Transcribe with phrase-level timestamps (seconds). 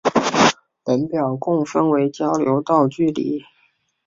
[0.83, 3.43] 本表共分为交流道距离。